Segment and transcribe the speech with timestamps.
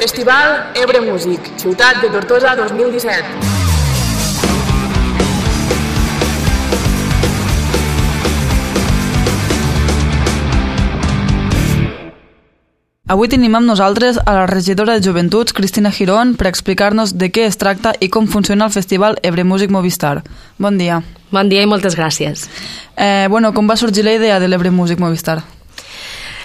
[0.00, 3.20] Festival Ebre Músic, Ciutat de Tortosa 2017.
[13.12, 17.44] Avui tenim amb nosaltres a la regidora de Joventuts, Cristina Girón, per explicar-nos de què
[17.44, 20.22] es tracta i com funciona el Festival Ebre Music Movistar.
[20.56, 21.02] Bon dia.
[21.28, 22.48] Bon dia i moltes gràcies.
[22.96, 25.42] Eh, bueno, com va sorgir la idea de l'Ebre Music Movistar?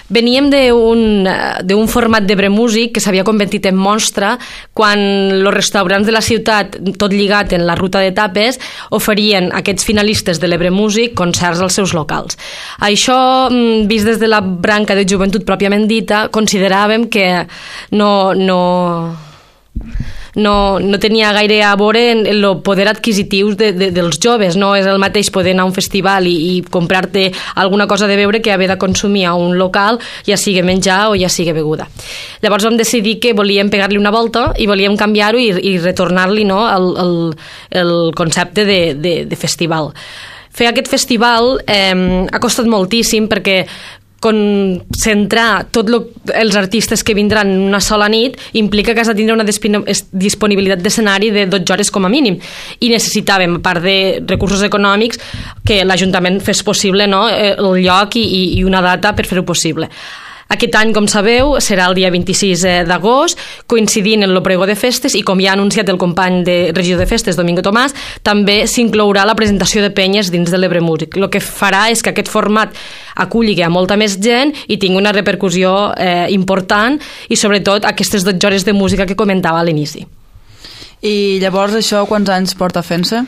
[0.08, 4.36] Veníem d'un format de bremúsic que s'havia convertit en monstre
[4.76, 5.00] quan
[5.34, 8.60] els restaurants de la ciutat, tot lligat en la ruta de tapes,
[8.94, 12.38] oferien a aquests finalistes de l'Ebre Músic concerts als seus locals.
[12.78, 17.46] Això, mm, vist des de la branca de joventut pròpiament dita, consideràvem que
[17.90, 19.16] no, no,
[20.36, 24.56] no, no tenia gaire a veure en, el poder adquisitiu de, de, dels joves.
[24.60, 28.18] No és el mateix poder anar a un festival i, i comprar-te alguna cosa de
[28.20, 31.88] beure que haver de consumir a un local, ja sigui menjar o ja sigui beguda.
[32.44, 36.62] Llavors vam decidir que volíem pegar-li una volta i volíem canviar-ho i, i retornar-li no,
[36.68, 37.14] el, el,
[37.82, 39.94] el concepte de, de, de festival
[40.56, 43.58] fer aquest festival eh, ha costat moltíssim perquè
[44.20, 45.92] concentrar tots
[46.34, 50.82] els artistes que vindran en una sola nit implica que has de tindre una disponibilitat
[50.82, 52.38] d'escenari de 12 hores com a mínim
[52.80, 55.20] i necessitàvem, a part de recursos econòmics,
[55.66, 58.26] que l'Ajuntament fes possible no, eh, el lloc i,
[58.58, 59.90] i una data per fer-ho possible.
[60.46, 64.76] Aquest any, com sabeu, serà el dia 26 eh, d'agost, coincidint en el pregó de
[64.78, 68.60] festes i com ja ha anunciat el company de regió de festes, Domingo Tomàs, també
[68.70, 71.18] s'inclourà la presentació de penyes dins de l'Ebre Músic.
[71.18, 72.76] El que farà és que aquest format
[73.16, 78.46] aculli a molta més gent i tingui una repercussió eh, important i sobretot aquestes 12
[78.46, 80.06] hores de música que comentava a l'inici.
[81.02, 83.24] I llavors això quants anys porta fent-se?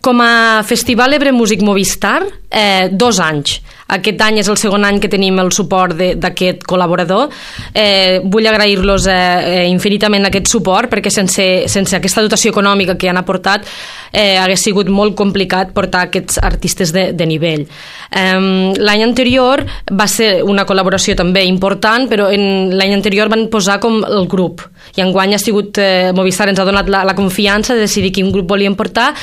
[0.00, 3.58] Com a Festival Ebre Músic Movistar, eh, dos anys.
[3.88, 7.32] Aquest any és el segon any que tenim el suport d'aquest col·laborador.
[7.74, 13.08] Eh, vull agrair-los eh, eh, infinitament aquest suport perquè sense, sense aquesta dotació econòmica que
[13.08, 13.66] han aportat
[14.12, 17.66] eh, hagués sigut molt complicat portar aquests artistes de, de nivell.
[18.12, 18.38] Eh,
[18.78, 24.28] l'any anterior va ser una col·laboració també important, però l'any anterior van posar com el
[24.28, 24.62] grup
[24.96, 28.32] i enguany ha sigut, eh, Movistar ens ha donat la, la confiança de decidir quin
[28.32, 29.14] grup volíem portar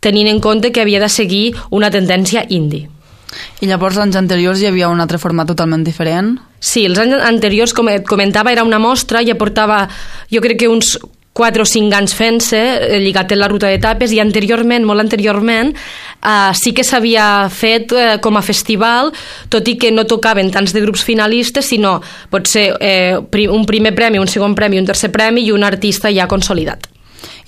[0.00, 2.88] tenint en compte que havia de seguir una tendència indie.
[3.60, 6.36] I llavors, anys anteriors, hi havia un altre format totalment diferent?
[6.60, 9.82] Sí, els anys anteriors, com et comentava, era una mostra, ja portava,
[10.32, 10.96] jo crec que uns
[11.38, 15.70] 4 o 5 anys fent-se, eh, lligat en la ruta d'etapes, i anteriorment, molt anteriorment,
[15.72, 19.12] eh, sí que s'havia fet eh, com a festival,
[19.48, 22.00] tot i que no tocaven tants de grups finalistes, sinó
[22.30, 23.16] potser eh,
[23.48, 26.90] un primer premi, un segon premi, un tercer premi i un artista ja consolidat.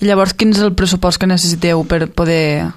[0.01, 2.71] I llavors, quin és el pressupost que necessiteu per poder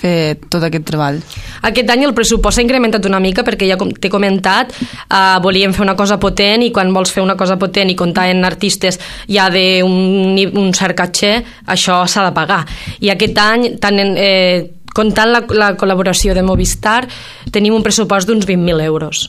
[0.00, 1.20] fer tot aquest treball?
[1.66, 4.74] Aquest any el pressupost s'ha incrementat una mica perquè ja t'he comentat,
[5.08, 8.28] uh, volíem fer una cosa potent i quan vols fer una cosa potent i comptar
[8.30, 11.36] en artistes ja d'un un cert catxer,
[11.66, 12.62] això s'ha de pagar.
[13.00, 17.04] I aquest any, tant en, eh, comptant la, la col·laboració de Movistar,
[17.52, 19.26] tenim un pressupost d'uns 20.000 euros.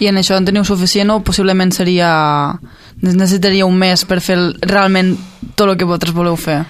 [0.00, 2.10] I en això en teniu suficient o possiblement seria...
[2.96, 5.10] necessitaria un mes per fer realment
[5.54, 6.62] tot el que vosaltres voleu fer?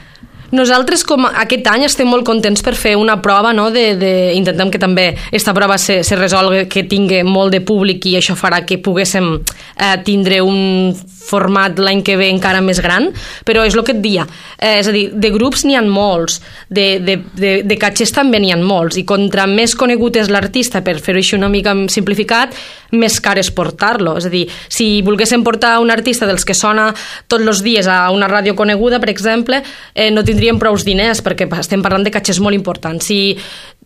[0.54, 3.70] Nosaltres, com aquest any, estem molt contents per fer una prova, no?
[3.74, 8.06] de, de, intentem que també aquesta prova se, se resolgui, que tingui molt de públic
[8.06, 10.94] i això farà que poguéssim eh, tindre un
[11.26, 13.08] format l'any que ve encara més gran,
[13.46, 14.26] però és el que et dia.
[14.56, 16.38] Eh, és a dir, de grups n'hi ha molts,
[16.70, 20.84] de, de, de, de catxers també n'hi ha molts, i contra més conegut és l'artista,
[20.86, 22.54] per fer-ho així una mica simplificat,
[22.94, 24.16] més car és portar-lo.
[24.20, 26.92] És a dir, si volguéssim portar un artista dels que sona
[27.26, 29.62] tots els dies a una ràdio coneguda, per exemple,
[29.94, 33.08] eh, no tindríem prou diners, perquè estem parlant de catxers molt importants.
[33.08, 33.36] Si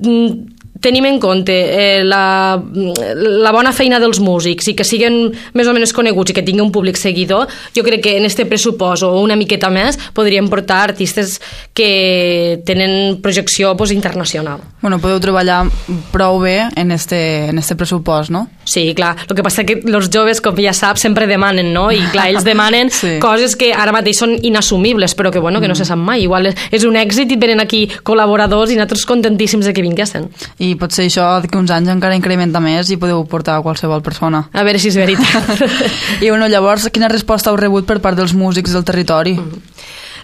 [0.03, 5.23] mm, tenim en compte eh, la, la bona feina dels músics i que siguin
[5.57, 8.47] més o menys coneguts i que tinguin un públic seguidor, jo crec que en este
[8.49, 11.39] pressupost o una miqueta més podríem portar artistes
[11.75, 14.61] que tenen projecció pues, internacional.
[14.81, 15.67] Bueno, podeu treballar
[16.13, 18.47] prou bé en este, en este pressupost, no?
[18.65, 19.17] Sí, clar.
[19.29, 21.89] El que passa que els joves, com ja saps, sempre demanen, no?
[21.93, 23.17] I clar, ells demanen sí.
[23.23, 25.81] coses que ara mateix són inassumibles, però que, bueno, que no mm.
[25.83, 26.25] se sap mai.
[26.25, 30.29] Igual és un èxit i venen aquí col·laboradors i nosaltres contentíssims de que vinguessin.
[30.63, 34.03] I i potser això d'aquí uns anys encara incrementa més i podeu portar a qualsevol
[34.07, 34.45] persona.
[34.53, 35.51] A veure si és veritat.
[36.25, 39.37] I bueno, llavors, quina resposta heu rebut per part dels músics del territori?
[39.39, 39.70] Mm.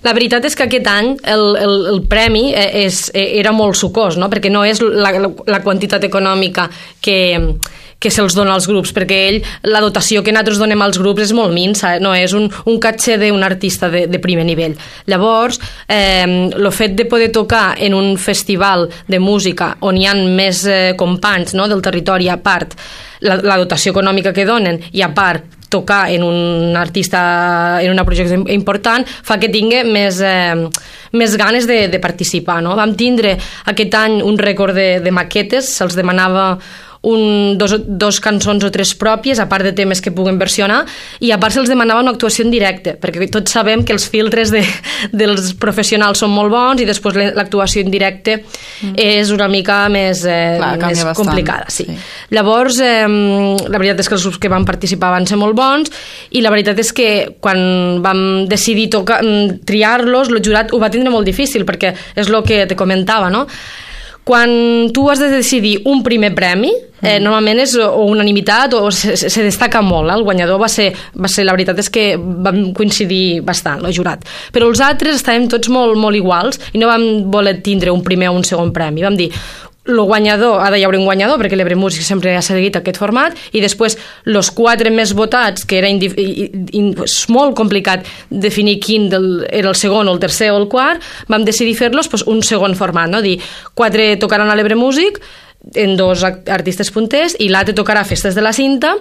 [0.07, 3.75] La veritat és que aquest any el, el, el premi eh, és, eh, era molt
[3.79, 4.31] sucós, no?
[4.31, 5.11] perquè no és la,
[5.51, 6.69] la quantitat econòmica
[7.03, 7.19] que,
[7.99, 11.33] que se'ls dona als grups, perquè ell, la dotació que nosaltres donem als grups és
[11.35, 14.77] molt minsa, no és un, un catxer d'un artista de, de primer nivell.
[15.11, 15.59] Llavors,
[15.89, 20.95] eh, fet de poder tocar en un festival de música on hi ha més eh,
[20.99, 22.79] companys no, del territori a part,
[23.27, 28.05] la, la dotació econòmica que donen i a part tocar en un artista, en una
[28.05, 30.55] projecte important, fa que tingui més, eh,
[31.13, 32.61] més ganes de, de participar.
[32.65, 32.77] No?
[32.79, 33.37] Vam tindre
[33.73, 36.55] aquest any un rècord de, de maquetes, se'ls demanava
[37.07, 40.83] un, dos, dos cançons o tres pròpies, a part de temes que puguen versionar,
[41.23, 44.51] i a part se'ls demanava una actuació en directe, perquè tots sabem que els filtres
[44.55, 44.65] de,
[45.21, 48.97] dels professionals són molt bons i després l'actuació en directe mm.
[48.99, 51.71] és una mica més, eh, Clar, més bastant, complicada.
[51.71, 51.87] Sí.
[51.87, 51.99] sí.
[52.35, 55.93] Llavors, eh, la veritat és que els grups que van participar van ser molt bons
[56.35, 57.11] i la veritat és que
[57.41, 59.23] quan vam decidir tocar,
[59.67, 63.47] triar-los, el jurat ho va tindre molt difícil, perquè és el que te comentava, no?
[64.27, 67.23] Quan tu has de decidir un primer premi, eh, mm.
[67.23, 70.11] normalment és o unanimitat o se, se destaca molt.
[70.11, 70.17] Eh?
[70.19, 74.27] El guanyador va ser, va ser, la veritat és que vam coincidir bastant, el jurat.
[74.51, 78.33] Però els altres estàvem tots molt, molt iguals i no vam voler tindre un primer
[78.33, 79.07] o un segon premi.
[79.07, 79.31] Vam dir,
[79.87, 83.37] el guanyador, ha d'hi haver un guanyador perquè l'Ebre Músic sempre ha seguit aquest format
[83.53, 83.97] i després
[84.27, 90.09] els quatre més votats que era és molt complicat definir quin del, era el segon
[90.09, 93.23] o el tercer o el quart vam decidir fer-los pues, un segon format no?
[93.23, 93.39] dir,
[93.75, 95.21] quatre tocaran a l'Ebre Músic
[95.75, 98.95] en dos artistes punters i l'altre tocarà Festes de la Cinta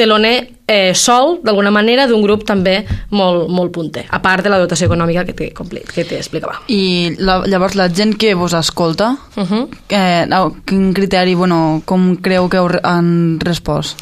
[0.00, 0.34] teloner
[0.70, 2.78] eh, sol, d'alguna manera, d'un grup també
[3.10, 6.62] molt, molt punter, a part de la dotació econòmica que t'explicava.
[6.72, 9.68] I la, llavors la gent que vos escolta, Uh -huh.
[9.88, 10.26] eh,
[10.64, 13.98] quin criteri, bueno, com creu que han respost?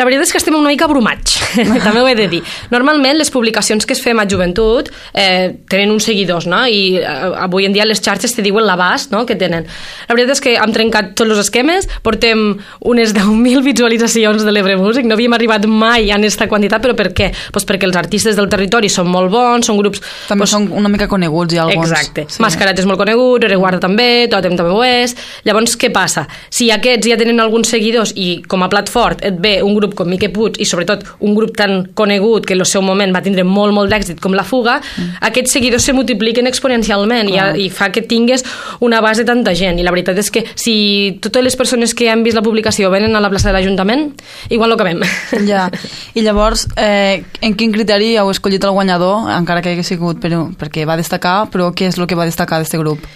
[0.00, 1.34] La veritat és que estem una mica abrumats,
[1.84, 2.40] també ho he de dir.
[2.72, 6.62] Normalment les publicacions que es fem a joventut eh, tenen uns seguidors, no?
[6.64, 7.10] I eh,
[7.44, 9.26] avui en dia les xarxes te diuen l'abast no?
[9.28, 9.66] que tenen.
[10.08, 12.46] La veritat és que hem trencat tots els esquemes, portem
[12.88, 17.10] unes 10.000 visualitzacions de l'Ebre Music, no havíem arribat mai a aquesta quantitat, però per
[17.12, 17.28] què?
[17.52, 20.00] Pues perquè els artistes del territori són molt bons, són grups...
[20.30, 21.92] També pues, són una mica coneguts i alguns.
[21.92, 22.24] Exacte.
[22.30, 22.40] Sí.
[22.40, 25.12] Mascaret és molt conegut, Reguarda també, Totem també ho és.
[25.44, 26.24] Llavors, què passa?
[26.48, 29.89] Si aquests ja tenen alguns seguidors i com a plat fort et ve un grup
[29.90, 33.12] grup com Mique Puig i sobretot un grup tan conegut que en el seu moment
[33.14, 35.20] va tindre molt, molt d'èxit com La Fuga, mm.
[35.28, 38.44] aquests seguidors se multipliquen exponencialment i, i fa que tingues
[38.80, 39.78] una base de tanta gent.
[39.78, 43.16] I la veritat és que si totes les persones que han vist la publicació venen
[43.16, 44.10] a la plaça de l'Ajuntament,
[44.48, 45.02] igual no acabem.
[45.50, 45.66] Ja.
[46.14, 50.44] I llavors, eh, en quin criteri heu escollit el guanyador, encara que hagi sigut però,
[50.58, 53.08] perquè va destacar, però què és el que va destacar d'aquest grup?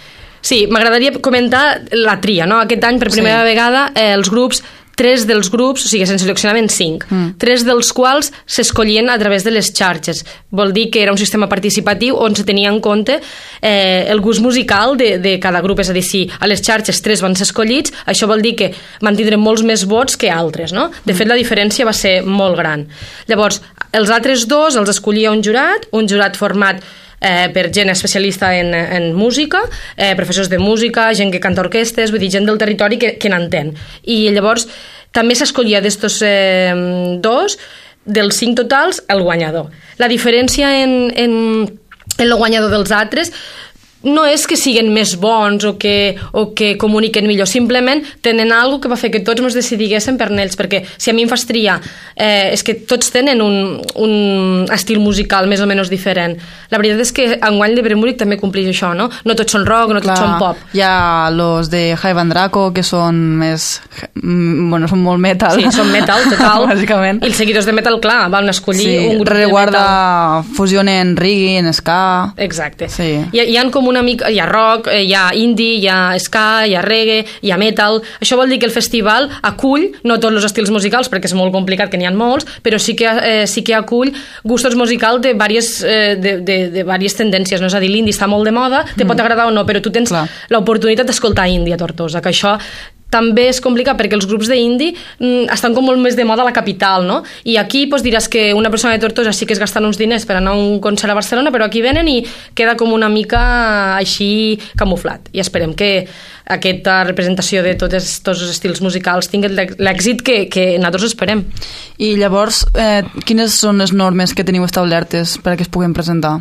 [0.45, 2.59] Sí, m'agradaria comentar la tria, no?
[2.61, 3.47] Aquest any, per primera sí.
[3.47, 4.61] vegada, eh, els grups
[4.95, 7.35] tres dels grups, o sigui, se'n seleccionaven cinc, mm.
[7.41, 10.23] tres dels quals s'escollien a través de les xarxes.
[10.55, 13.19] Vol dir que era un sistema participatiu on se tenia en compte
[13.61, 17.01] eh, el gust musical de, de cada grup, és a dir, si a les xarxes
[17.05, 18.71] tres van ser escollits, això vol dir que
[19.03, 20.89] van tindre molts més vots que altres, no?
[21.03, 21.17] De mm.
[21.19, 22.87] fet, la diferència va ser molt gran.
[23.29, 23.61] Llavors,
[23.95, 26.83] els altres dos els escollia un jurat, un jurat format
[27.19, 29.63] eh, per gent especialista en, en música,
[29.97, 33.31] eh, professors de música, gent que canta orquestes, vull dir, gent del territori que, que
[33.31, 33.73] n'entén.
[34.03, 34.67] I llavors
[35.15, 36.73] també s'escollia d'estos eh,
[37.23, 37.57] dos,
[38.05, 39.71] dels cinc totals, el guanyador.
[39.97, 41.35] La diferència en, en,
[42.17, 43.31] en el guanyador dels altres
[44.05, 48.83] no és que siguin més bons o que, o que comuniquen millor, simplement tenen alguna
[48.83, 51.45] que va fer que tots ens decidiguéssim per ells, perquè si a mi em fas
[51.49, 51.79] triar,
[52.15, 56.35] eh, és que tots tenen un, un estil musical més o menys diferent.
[56.71, 59.09] La veritat és que enguany l'Ebre Múric també compleix això, no?
[59.25, 60.61] No tots són rock, no Clar, tots són pop.
[60.75, 63.81] Hi ha los de Jaivan Draco, que són més...
[64.21, 65.57] Mm, bueno, són molt metal.
[65.57, 66.67] Sí, són metal, total.
[66.69, 67.23] Bàsicament.
[67.23, 70.55] I els seguidors de metal, clar, van escollir sí, un grup reguarda de metal.
[70.57, 71.99] fusionen reggae, en ska...
[72.45, 72.89] Exacte.
[72.91, 73.11] Sí.
[73.31, 74.29] Hi, hi ha com una mica...
[74.31, 77.59] Hi ha rock, eh, hi ha indie, hi ha ska, hi ha reggae, hi ha
[77.61, 78.01] metal...
[78.21, 81.55] Això vol dir que el festival acull, no tots els estils musicals, perquè és molt
[81.55, 85.33] complicat, que n'hi ha molts, però sí que, eh, sí que acull gustos musicals de
[85.33, 87.71] diverses, eh, de, de, de diverses tendències, no?
[87.71, 89.09] és a dir, l'indi està molt de moda, te mm.
[89.11, 90.13] pot agradar o no, però tu tens
[90.51, 92.57] l'oportunitat d'escoltar indi a Tortosa, que això
[93.15, 96.49] també és complicat perquè els grups d'indie mm, estan com molt més de moda a
[96.49, 97.21] la capital, no?
[97.47, 100.27] I aquí doncs, diràs que una persona de Tortosa sí que es gasten uns diners
[100.27, 102.19] per anar a un concert a Barcelona, però aquí venen i
[102.57, 103.41] queda com una mica
[103.95, 105.29] així camuflat.
[105.33, 105.91] I esperem que
[106.45, 111.45] aquesta representació de tots, tots els estils musicals tingui l'èxit que, que nosaltres esperem.
[111.97, 116.37] I llavors, eh, quines són les normes que teniu establertes perquè es puguin presentar?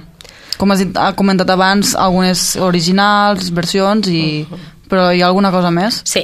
[0.58, 4.22] Com has dit, ha comentat abans, algunes originals, versions i...
[4.44, 6.00] Uh -huh però hi ha alguna cosa més?
[6.08, 6.22] Sí.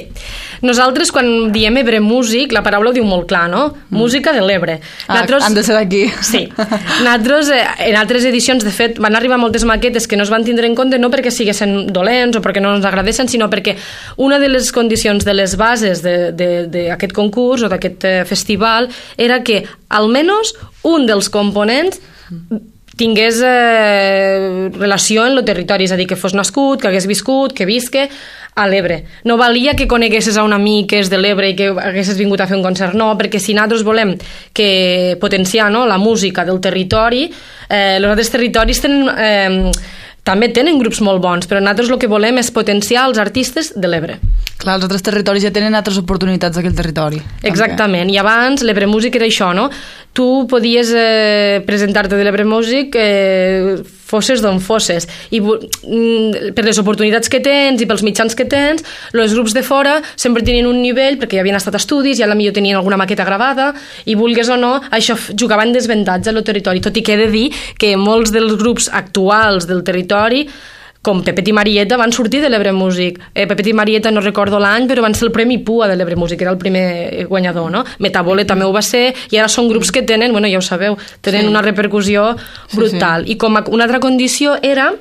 [0.63, 3.65] Nosaltres, quan diem Ebre Músic, la paraula ho diu molt clar, no?
[3.73, 3.97] Mm.
[3.99, 4.77] Música de l'Ebre.
[5.11, 6.05] Ah, han de ser d'aquí.
[6.23, 6.45] Sí.
[7.03, 10.47] Nosaltres, eh, en altres edicions, de fet, van arribar moltes maquetes que no es van
[10.47, 13.75] tindre en compte no perquè siguessin dolents o perquè no ens agradessin, sinó perquè
[14.23, 19.63] una de les condicions de les bases d'aquest concurs o d'aquest eh, festival era que
[19.91, 20.55] almenys
[20.87, 21.99] un dels components
[22.97, 27.55] tingués eh, relació en el territori, és a dir, que fos nascut, que hagués viscut,
[27.55, 28.07] que visque
[28.55, 29.01] a l'Ebre.
[29.23, 32.43] No valia que coneguessis a un amic que és de l'Ebre i que haguessis vingut
[32.43, 34.17] a fer un concert, no, perquè si nosaltres volem
[34.53, 37.25] que potenciar no, la música del territori,
[37.69, 39.11] eh, els altres territoris tenen...
[39.17, 43.71] Eh, també tenen grups molt bons, però nosaltres el que volem és potenciar els artistes
[43.73, 44.19] de l'Ebre.
[44.61, 47.21] Clar, els altres territoris ja tenen altres oportunitats d'aquell territori.
[47.49, 49.69] Exactament, i abans l'Ebre Músic era això, no?
[50.13, 53.79] Tu podies eh, presentar-te de l'Ebre Músic eh,
[54.11, 58.83] fosses d'on fosses, i mm, per les oportunitats que tens i pels mitjans que tens,
[59.15, 62.55] els grups de fora sempre tenien un nivell, perquè ja havien estat estudis, ja millor
[62.57, 63.71] tenien alguna maqueta gravada,
[64.05, 67.31] i vulgues o no, això jugava en desavantatge al territori, tot i que he de
[67.31, 67.47] dir
[67.79, 70.47] que molts dels grups actuals del territori
[71.01, 73.19] com Pepet i Marieta van sortir de l'Ebre Músic.
[73.33, 76.15] Eh, Pepet i Marieta no recordo l'any, però van ser el Premi Pua de l'Ebre
[76.15, 77.83] Músic, era el primer guanyador, no?
[77.99, 80.97] Metabole també ho va ser, i ara són grups que tenen, bueno, ja ho sabeu,
[81.21, 81.49] tenen sí.
[81.49, 82.35] una repercussió
[82.73, 83.25] brutal.
[83.25, 83.35] Sí, sí.
[83.35, 84.91] I com a, una altra condició era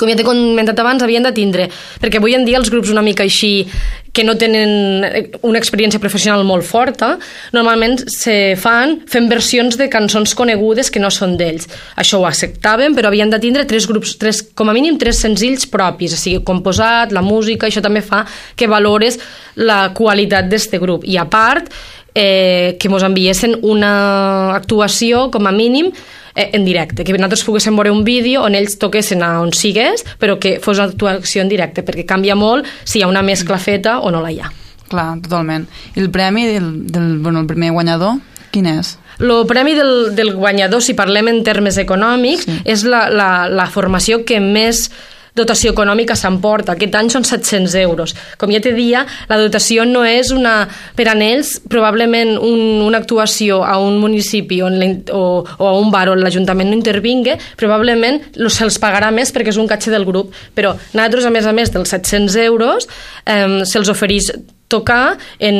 [0.00, 1.68] com ja t'he comentat abans, havien de tindre,
[2.00, 3.68] perquè avui en dia els grups una mica així
[4.12, 5.04] que no tenen
[5.46, 7.12] una experiència professional molt forta,
[7.54, 11.68] normalment se fan fent versions de cançons conegudes que no són d'ells.
[12.00, 15.68] Això ho acceptaven, però havien de tindre tres grups, tres, com a mínim tres senzills
[15.70, 18.24] propis, o sigui, composat, la música, això també fa
[18.56, 19.20] que valores
[19.60, 21.06] la qualitat d'este grup.
[21.06, 21.70] I a part,
[22.14, 27.76] eh, que mos enviessin una actuació, com a mínim, eh, en directe, que nosaltres poguéssim
[27.78, 31.52] veure un vídeo on ells toquessin a on sigués, però que fos una actuació en
[31.52, 34.50] directe, perquè canvia molt si hi ha una mescla feta o no la hi ha.
[34.90, 35.68] Clar, totalment.
[35.94, 38.18] I el premi del, del bueno, el primer guanyador,
[38.50, 38.96] quin és?
[39.20, 42.58] El premi del, del guanyador, si parlem en termes econòmics, sí.
[42.64, 44.88] és la, la, la formació que més
[45.36, 46.74] dotació econòmica s'emporta.
[46.74, 48.14] Aquest any són 700 euros.
[48.40, 50.68] Com ja te dia, la dotació no és una...
[50.96, 54.78] Per a ells, probablement un, una actuació a un municipi on
[55.12, 58.20] o, o a un bar on l'Ajuntament no intervingui, probablement
[58.50, 60.34] se'ls pagarà més perquè és un catxe del grup.
[60.54, 62.88] Però nosaltres, a més a més dels 700 euros,
[63.26, 64.32] eh, se'ls ofereix
[64.70, 65.56] tocar, en,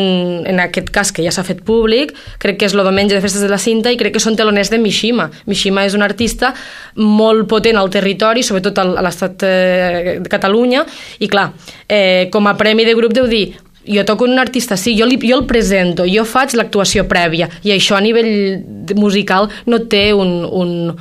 [0.47, 3.45] en aquest cas que ja s'ha fet públic, crec que és el diumenge de Festes
[3.45, 5.29] de la Cinta i crec que són teloners de Mishima.
[5.51, 6.55] Mishima és un artista
[6.97, 10.85] molt potent al territori, sobretot a l'estat eh, de Catalunya,
[11.21, 11.51] i clar,
[11.89, 13.51] eh, com a premi de grup deu dir
[13.91, 17.73] jo toco un artista, sí, jo, li, jo el presento, jo faig l'actuació prèvia, i
[17.75, 20.93] això a nivell musical no té un, un,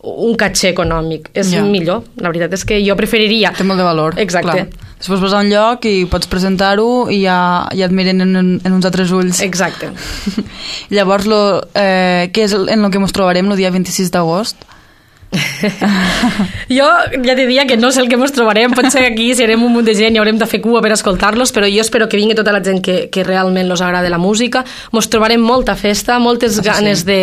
[0.00, 1.32] un caché econòmic.
[1.34, 1.64] És ja.
[1.66, 2.04] millor.
[2.22, 3.52] La veritat és que jo preferiria...
[3.56, 4.18] Té molt de valor.
[4.22, 4.64] Exacte.
[4.64, 4.87] Clar.
[4.98, 7.38] Després vas a un lloc i pots presentar-ho i ja,
[7.70, 9.42] ja et miren en, en uns altres ulls.
[9.46, 9.92] Exacte.
[10.94, 11.42] Llavors, lo,
[11.78, 14.66] eh, què és en el que ens trobarem el dia 26 d'agost?
[16.72, 16.86] jo
[17.24, 19.74] ja diria que no sé el que ens trobarem, pot ser que aquí serem un
[19.74, 22.36] munt de gent i haurem de fer cua per escoltar-los, però jo espero que vingui
[22.38, 26.62] tota la gent que, que realment els agrada la música, ens trobarem molta festa, moltes
[26.64, 27.10] ganes sí.
[27.10, 27.18] de,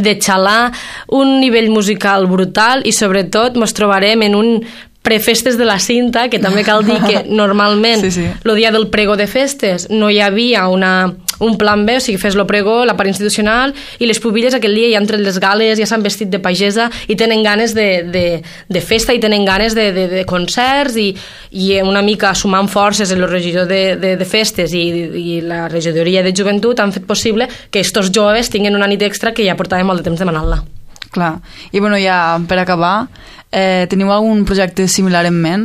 [0.00, 0.72] de xalar,
[1.20, 4.54] un nivell musical brutal i sobretot ens trobarem en un
[5.02, 8.26] prefestes de la cinta, que també cal dir que normalment sí, sí.
[8.44, 12.18] el dia del prego de festes no hi havia una, un plan B, o sigui,
[12.20, 15.80] fes lo pregó, la part institucional, i les pubilles aquell dia ja entre les gales,
[15.80, 18.24] ja s'han vestit de pagesa i tenen ganes de, de,
[18.68, 21.08] de festa i tenen ganes de, de, de concerts i,
[21.50, 24.84] i una mica sumant forces en el regidor de, de, de festes i,
[25.16, 29.32] i la regidoria de joventut han fet possible que estos joves tinguin una nit extra
[29.32, 30.60] que ja portàvem molt de temps demanant-la.
[31.10, 31.40] Clar.
[31.72, 33.08] I bueno, ja per acabar,
[33.50, 35.64] Eh, teniu algun projecte similar en ment?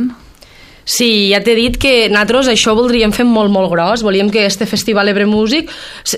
[0.86, 4.04] Sí, ja t'he dit que nosaltres això voldríem fer molt, molt gros.
[4.06, 5.68] Volíem que este festival Ebre Músic,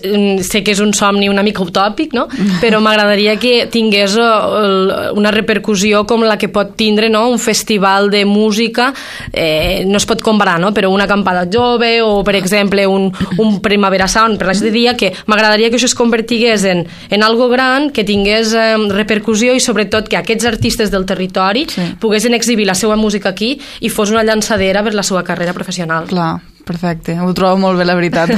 [0.05, 2.27] mm, sé que és un somni una mica utòpic, no?
[2.63, 7.31] però m'agradaria que tingués eh, una repercussió com la que pot tindre no?
[7.31, 8.93] un festival de música,
[9.33, 10.75] eh, no es pot comparar, no?
[10.75, 13.09] però una acampada jove o, per exemple, un,
[13.39, 17.49] un Primavera Sound, per de dia, que m'agradaria que això es convertigués en, en algo
[17.49, 21.89] gran, que tingués eh, repercussió i sobretot que aquests artistes del territori sí.
[22.01, 25.55] poguessin exhibir la seva música aquí i fos una llançada verdadera per la seva carrera
[25.55, 26.09] professional.
[26.11, 27.19] Clar, perfecte.
[27.21, 28.31] Ho trobo molt bé, la veritat.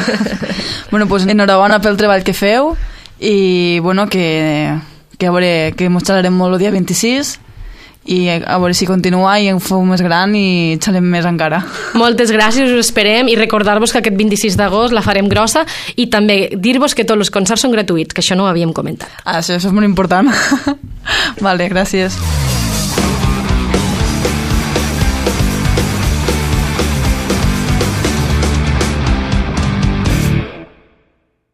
[0.93, 2.75] bueno, pues, enhorabona pel treball que feu
[3.21, 4.77] i bueno, que,
[5.19, 7.39] que a veure, que mos xalarem molt el dia 26
[8.11, 11.61] i a veure si continua i en feu més gran i xalem més encara.
[12.01, 16.57] Moltes gràcies, us esperem i recordar-vos que aquest 26 d'agost la farem grossa i també
[16.57, 19.13] dir-vos que tots els concerts són gratuïts, que això no ho havíem comentat.
[19.25, 20.33] Ah, això, això és molt important.
[21.47, 22.17] vale, gràcies.